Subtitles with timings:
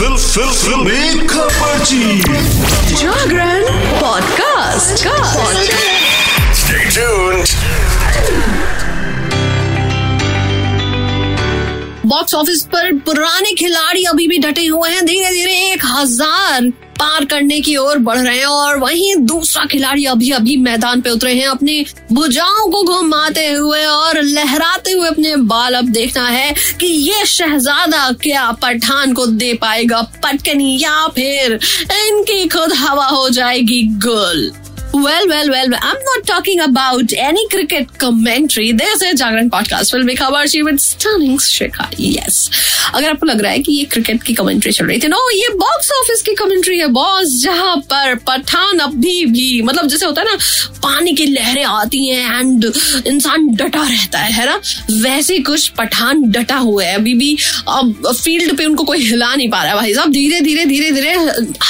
[0.00, 2.20] Fill फिल फिल। खबरची
[2.96, 3.64] Jagran
[4.00, 5.06] podcast.
[6.62, 8.59] Stay tuned.
[12.10, 16.64] Box office पर पुराने खिलाड़ी अभी भी डटे हुए हैं। धीरे धीरे एक हज़ार
[16.98, 21.10] पार करने की ओर बढ़ रहे हैं और वहीं दूसरा खिलाड़ी अभी अभी मैदान पे
[21.10, 26.52] उतरे हैं। अपनी भुजाओं को घुमाते हुए और लहराते हुए अपने बाल अब देखना है
[26.80, 33.28] कि ये शहजादा क्या पठान को दे पाएगा। पटकनी या फिर इनकी खुद हवा हो
[33.30, 34.50] जाएगी गुल।
[34.92, 38.72] Well, well, well, I'm not talking about any cricket commentary.
[38.72, 41.88] This is Jagran podcast फिल्मी खबर she with stunning Shikha.
[41.96, 42.38] Yes.
[42.94, 45.48] अगर आपको लग रहा है कि ये क्रिकेट की कमेंट्री चल रही थी नो ये
[45.56, 50.26] बॉक्स ऑफ़िस की कमेंट्री है बॉस जहाँ पर पठान अभी भी मतलब जैसे होता है
[50.26, 50.36] ना
[50.82, 52.64] पानी की लहरें आती हैं एंड
[53.06, 54.60] इंसान डटा रहता है है ना
[55.02, 57.36] वैसे कुछ पठान डटा हुआ है अभी भी
[57.68, 60.90] अब फ़ील्ड पे उनको कोई हिला नहीं पा रहा है भाई साहब धीरे धीरे धीरे
[60.90, 61.14] धीरे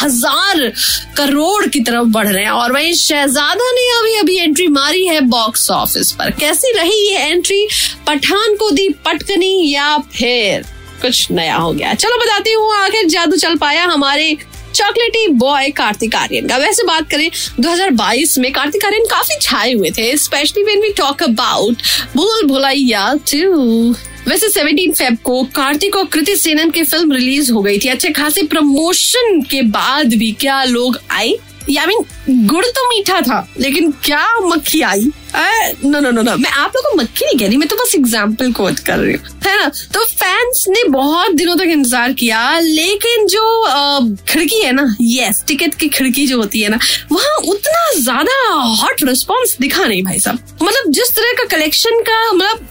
[0.03, 0.73] हज़ार
[1.17, 5.21] करोड़ की तरफ़ बढ़ रहे हैं और वही शहजादा ने अभी अभी एंट्री मारी है
[5.21, 7.67] बॉक्स ऑफ़िस पर। कैसी रही ये एंट्री
[8.07, 10.67] पठान को दी पटकनी या फिर
[11.03, 11.95] कुछ नया हो गया?
[11.95, 14.37] चलो बताती हूँ आखिर जादू चल पाया हमारे
[14.75, 17.31] चॉकलेटी बॉय कार्तिक आर्यन का। वैसे बात करें
[17.61, 21.83] 2022 में कार्तिक आर्यन काफ़ी छाए हुए थे specially when we talk about
[22.17, 23.95] Bhool Bhulaiyaa two
[24.29, 28.11] वैसे 17 फेब को कार्तिक और कृति सेनन की फ़िल्म रिलीज़ हो गई थी। अच्छे
[28.13, 31.37] खासे प्रमोशन के बाद भी क्या लोग आए?
[31.71, 35.11] या मीन गुड़ तो मीठा था, लेकिन क्या मक्खी आई?
[35.85, 37.95] नो नो नो नो मैं आप लोगों को मक्खी नहीं कह रही, मैं तो बस
[37.95, 39.69] एग्ज़ाम्पल कोट कर रही हूँ। है ना?
[39.95, 45.75] तो फैंस ने बहुत दिनों तक इंतज़ार किया, लेकिन जो खिड़की है ना यस टिकट
[45.75, 46.79] की खिड़की जो होती है ना,
[47.13, 48.43] वहाँ उतना ज़्यादा
[48.83, 52.69] हॉट रिस्पॉन्स दिखा नहीं भाई साहब। मतलब जिस तरह का कलेक्शन का मतलब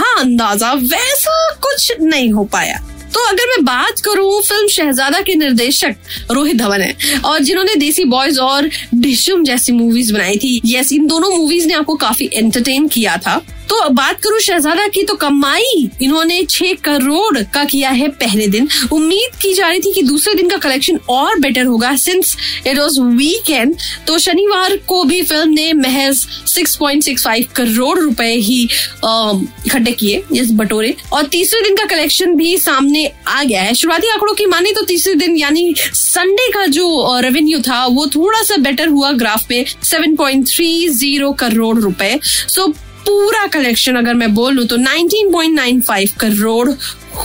[0.00, 2.78] था अंदाज़ा वैसा कुछ नहीं हो पाया।
[3.14, 5.94] तो अगर मैं बात करूँ, फ़िल्म शहजादा के निर्देशक
[6.30, 11.06] रोहित धवन है, और जिन्होंने देसी बॉयज़ और डिशुम जैसी मूवीज़ बनाई थी। यस इन
[11.06, 15.88] दोनों मूवीज़ ने आपको काफ़ी एंटरटेन किया था। तो बात करूँ शहजादा की तो कमाई
[16.02, 20.34] इन्होंने छह करोड़ का किया है पहले दिन। उम्मीद की जा रही थी कि दूसरे
[20.34, 22.36] दिन का कलेक्शन और बेटर होगा। सिंस
[22.66, 23.74] इट वॉज़ वीकेंड
[24.06, 30.94] तो शनिवार को भी फ़िल्म ने महज 6.65 करोड़ रुपए ही इकट्ठे किए इस बटोरे।
[31.12, 34.82] और तीसरे दिन का कलेक्शन भी सामने आ गया है। शुरुआती आंकड़ों की माने तो
[34.84, 39.64] तीसरे दिन, यानी संडे का जो रेवेन्यू था, वो थोड़ा सा बेटर हुआ ग्राफ पे।
[39.84, 42.72] 7.30 करोड़ रुपए। सो
[43.06, 46.70] पूरा कलेक्शन अगर मैं बोलूँ तो 19.95 करोड़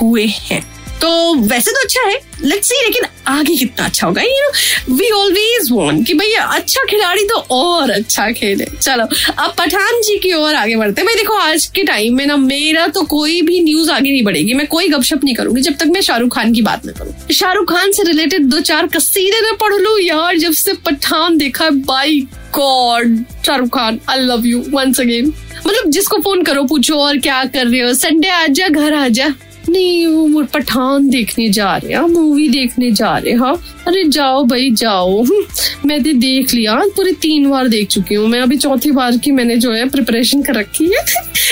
[0.01, 4.29] हुए हैं। तो वैसे तो अच्छा है। लेट्स सी लेकिन आगे कितना अच्छा होगा। You
[4.29, 9.03] know we always want कि भैया अच्छा खिलाड़ी तो और अच्छा खेले। चलो,
[9.43, 12.37] अब पठान जी की ओर आगे बढ़ते हैं। भाई देखो, आज के टाइम में ना
[12.37, 15.85] मेरा तो कोई भी न्यूज़ आगे नहीं बढ़ेगी। मैं कोई गपशप नहीं करूँगी, जब तक
[15.85, 19.51] मैं शाहरुख खान की बात न करूँ। शाहरुख खान से रिलेटेड दो चार कसीदे ना
[19.51, 24.99] पढ़ लू। यार, जब से पठान देखा by God Shahrukh Khan I love you once
[25.01, 25.33] again
[25.67, 29.33] मतलब जिसको फ़ोन करो, पूछो और क्या कर रहे हो। संडे आजा घर आ जा।
[29.69, 33.55] नहीं, वो पठान देखने जा रहे हैं मूवी देखने जा रहे हैं।
[33.87, 35.43] अरे जाओ भाई, जाओ। मैं
[35.85, 39.55] मैंने देख लिया। पूरे तीन बार देख चुकी हूँ मैं। अभी चौथी बार की मैंने
[39.55, 41.05] जो है प्रिपरेशन कर रखी है।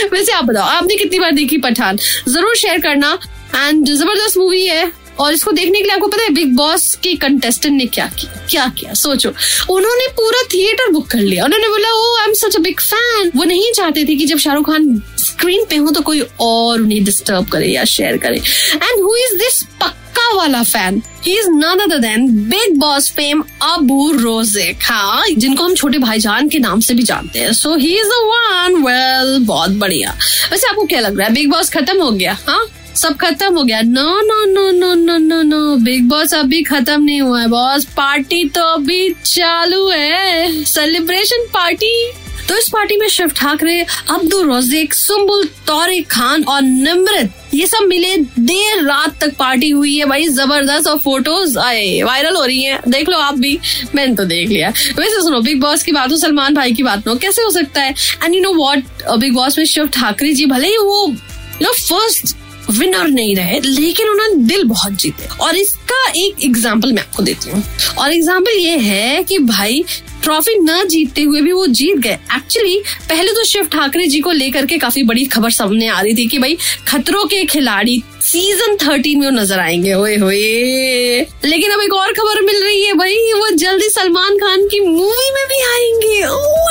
[0.13, 1.97] वैसे आप बताओ, आपने कितनी बार देखी पठान?
[2.29, 3.19] ज़रूर शेयर करना।
[3.55, 7.13] एंड ज़बरदस्त मूवी है। और इसको देखने के लिए आपको पता है बिग बॉस के
[7.15, 8.45] कंटेस्टेंट ने क्या किया?
[8.49, 8.93] क्या किया?
[8.93, 9.29] सोचो।
[9.69, 13.31] उन्होंने पूरा थिएटर बुक कर लिया। उन्होंने बोला ओ I am such a big fan
[13.35, 17.03] वो नहीं चाहते थे कि जब शाहरुख खान स्क्रीन पे हो तो कोई और उन्हें
[17.03, 21.79] डिस्टर्ब करे या शेयर करे। एंड हु इज़ दिस पक्का वाला fan he is none
[21.79, 26.93] other than Bigg Boss fame Abu Rozik हाँ जिनको हम छोटे भाईजान के नाम से
[26.93, 30.17] भी जानते हैं। So he is the one well बहुत बढ़िया।
[30.51, 31.33] वैसे आपको क्या लग रहा है?
[31.33, 32.37] बिग बॉस खत्म हो गया?
[32.47, 32.65] हाँ?
[32.95, 37.03] सब खत्म हो गया। No no no no no no no Bigg Boss अभी खत्म
[37.03, 42.11] नहीं हुआ है बॉस पार्टी तो अभी चालू है। सेलिब्रेशन पार्टी
[42.49, 47.85] तो इस पार्टी में शिव ठाकरे अब्दुल रोजिक सुम्बुल तौरे खान और निमृत ये सब
[47.87, 52.63] मिले देर रात तक पार्टी हुई है भाई। ज़बरदस्त और फ़ोटोज़ आए। वायरल हो रही
[52.63, 53.57] हैं। देख लो आप भी।
[53.95, 57.07] मैंने तो देख लिया। वैसे सुनो बिग बॉस की बात हो, सलमान भाई की बात
[57.07, 57.93] हो, कैसे हो सकता है?
[58.23, 61.73] And you know what Bigg Boss में शिव ठाकरे जी, भले ही वो यू नो
[61.73, 62.35] फ़र्स्ट
[62.71, 67.49] विनर नहीं रहे, लेकिन उन्होंने दिल बहुत जीते। और इसका एक एग्ज़ाम्पल मैं आपको देती
[67.49, 67.63] हूँ।
[67.97, 69.83] और एग्ज़ाम्पल ये है कि भाई
[70.23, 72.77] ट्रॉफी न जीतते हुए भी वो जीत गए। एक्चुअली
[73.09, 76.25] पहले तो शिव ठाकरे जी को लेकर के काफ़ी बड़ी खबर सामने आ रही थी
[76.27, 76.57] कि भाई,
[76.87, 82.41] खतरों के खिलाड़ी सीज़न थर्टीन में नज़र आएँगे। ओए होए। लेकिन अब एक और खबर
[82.41, 86.67] मिल रही है भाई, वो जल्दी सलमान खान की मूवी में भी आएँगे। ओ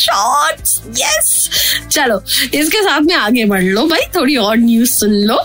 [0.00, 1.48] शॉट्स यस
[1.92, 2.22] चलो,
[2.54, 5.40] इसके साथ में आगे बढ़ लो भाई, थोड़ी और न्यूज़ सुन लो।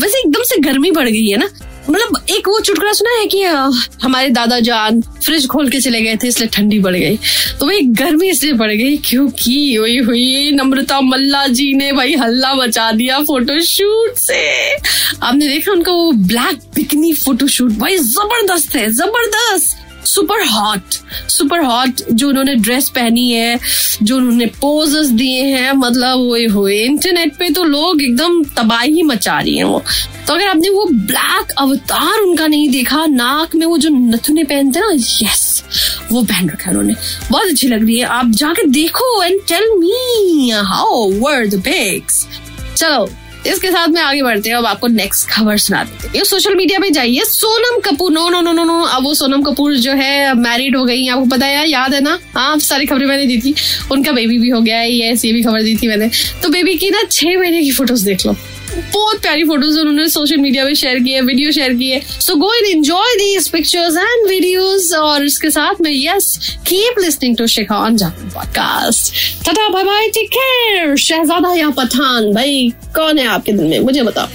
[0.00, 1.48] वैसे एकदम से गर्मी बढ़ गई है ना।
[1.90, 3.42] मतलब एक वो चुटकुला सुना है कि
[4.02, 7.16] हमारे दादा जान फ्रिज खोल के चले गए थे, इसलिए ठंडी बढ़ गई।
[7.60, 12.54] तो भाई गर्मी इसलिए बढ़ गई क्योंकि वही हुई, नम्रता मल्ला जी ने भाई हल्ला
[12.54, 14.42] मचा दिया फोटोशूट से।
[14.76, 20.94] आपने देखा उनका वो ब्लैक बिकनी फोटोशूट भाई, ज़बरदस्त है, ज़बरदस्त। सुपर हॉट
[21.30, 23.58] सुपर हॉट जो उन्होंने ड्रेस पहनी है,
[24.02, 29.38] जो उन्होंने पोजेस दिए हैं मतलब हुए हुए। इंटरनेट पे तो लोग एकदम तबाही मचा
[29.40, 29.82] रही हैं वो।
[30.26, 34.78] तो अगर आपने वो ब्लैक अवतार उनका नहीं देखा, नाक में वो जो नथुने पहनते
[34.78, 35.62] हैं ना यस
[36.12, 36.94] वो पहन रखा है उन्होंने।
[37.30, 42.26] बहुत अच्छी लग रही है। आप जाके देखो and tell me how were the pics
[42.76, 43.08] चलो।
[43.46, 46.54] इसके साथ में आगे बढ़ते हैं, अब आपको नेक्स्ट खबर सुना देते हैं। ये सोशल
[46.54, 49.92] मीडिया पे जाइए। Sonam Kapoor no no no no no अब वो सोनम कपूर जो
[49.92, 52.18] है मैरिड हो गई। आपको पता है याद है ना?
[52.34, 53.54] हाँ सारी खबरें मैंने दी थी।
[53.92, 56.10] उनका बेबी भी हो गया है ये ये भी खबर दी थी मैंने।
[56.42, 58.36] तो बेबी की ना छह महीने की फ़ोटोज़ देख लो।
[58.92, 62.00] बहुत प्यारी फ़ोटोज़ उन्होंने सोशल मीडिया पे शेयर की है वीडियो शेयर की है.
[62.20, 67.36] So go and enjoy these pictures and videos और इसके साथ में yes keep listening
[67.36, 69.12] to Shikha on Zakir podcast
[69.46, 73.80] tata bye bye take care Shehzada या पठान, भाई, कौन है आपके दिल में?
[73.80, 74.26] मुझे बताओ।